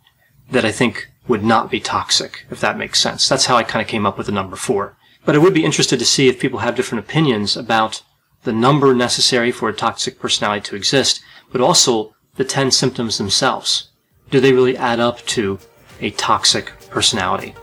that 0.51 0.63
I 0.63 0.71
think 0.71 1.09
would 1.27 1.43
not 1.43 1.69
be 1.69 1.79
toxic, 1.81 2.45
if 2.49 2.61
that 2.61 2.77
makes 2.77 2.99
sense. 2.99 3.27
That's 3.27 3.47
how 3.47 3.57
I 3.57 3.63
kind 3.63 3.81
of 3.81 3.89
came 3.89 4.05
up 4.05 4.17
with 4.17 4.27
the 4.27 4.31
number 4.31 4.55
four. 4.55 4.95
But 5.25 5.35
I 5.35 5.39
would 5.39 5.53
be 5.53 5.65
interested 5.65 5.99
to 5.99 6.05
see 6.05 6.29
if 6.29 6.39
people 6.39 6.59
have 6.59 6.75
different 6.75 7.03
opinions 7.03 7.57
about 7.57 8.03
the 8.43 8.53
number 8.53 8.93
necessary 8.93 9.51
for 9.51 9.67
a 9.67 9.73
toxic 9.73 10.19
personality 10.19 10.61
to 10.69 10.75
exist, 10.75 11.21
but 11.51 11.61
also 11.61 12.15
the 12.35 12.45
10 12.45 12.71
symptoms 12.71 13.17
themselves. 13.17 13.89
Do 14.29 14.39
they 14.39 14.53
really 14.53 14.77
add 14.77 14.99
up 14.99 15.25
to 15.27 15.59
a 15.99 16.11
toxic 16.11 16.71
personality? 16.89 17.55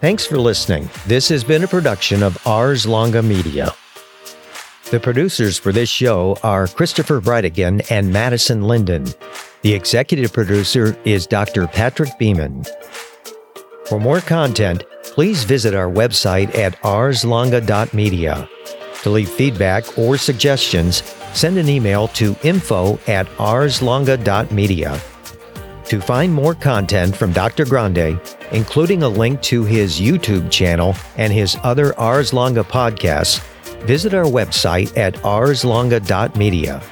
Thanks 0.00 0.24
for 0.24 0.38
listening. 0.38 0.88
This 1.06 1.28
has 1.28 1.44
been 1.44 1.62
a 1.62 1.68
production 1.68 2.22
of 2.22 2.38
Ars 2.46 2.86
Longa 2.86 3.22
Media. 3.22 3.74
The 4.90 4.98
producers 4.98 5.58
for 5.58 5.72
this 5.72 5.90
show 5.90 6.38
are 6.42 6.66
Christopher 6.68 7.20
Brightigan 7.20 7.84
and 7.90 8.10
Madison 8.10 8.62
Linden. 8.62 9.04
The 9.60 9.74
executive 9.74 10.32
producer 10.32 10.96
is 11.04 11.26
Dr. 11.26 11.66
Patrick 11.66 12.18
Beeman. 12.18 12.64
For 13.84 14.00
more 14.00 14.22
content, 14.22 14.84
please 15.02 15.44
visit 15.44 15.74
our 15.74 15.90
website 15.90 16.56
at 16.56 16.80
arslonga.media. 16.80 18.48
To 19.02 19.10
leave 19.10 19.28
feedback 19.28 19.98
or 19.98 20.16
suggestions, 20.16 21.02
send 21.34 21.58
an 21.58 21.68
email 21.68 22.08
to 22.08 22.34
info 22.42 22.98
at 23.06 23.26
arslonga.media. 23.36 24.98
To 25.84 26.00
find 26.00 26.32
more 26.32 26.54
content 26.54 27.14
from 27.14 27.32
Dr. 27.32 27.66
Grande, 27.66 28.18
including 28.52 29.02
a 29.02 29.08
link 29.08 29.40
to 29.42 29.64
his 29.64 30.00
YouTube 30.00 30.50
channel 30.50 30.94
and 31.16 31.32
his 31.32 31.56
other 31.62 31.98
Ars 31.98 32.32
Longa 32.32 32.64
podcasts, 32.64 33.40
visit 33.84 34.14
our 34.14 34.24
website 34.24 34.96
at 34.96 35.14
arslonga.media. 35.16 36.82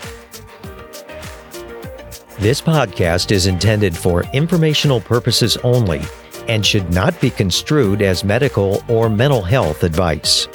This 2.38 2.61
podcast 2.61 3.33
is 3.33 3.47
intended 3.47 3.97
for 3.97 4.23
informational 4.33 5.01
purposes 5.01 5.57
only 5.59 6.03
and 6.47 6.64
should 6.64 6.92
not 6.92 7.21
be 7.21 7.31
construed 7.31 8.01
as 8.01 8.25
medical 8.25 8.83
or 8.88 9.11
mental 9.11 9.42
health 9.42 9.83
advice. 9.83 10.47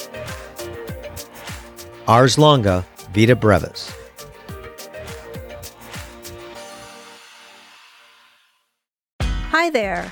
Ars 2.08 2.38
Longa, 2.38 2.86
Vita 3.14 3.36
Brevis. 3.36 3.94
Hi 9.52 9.70
there. 9.70 10.12